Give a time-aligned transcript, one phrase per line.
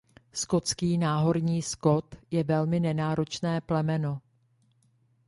[0.33, 4.21] Skotský náhorní skot je velmi nenáročné plemeno.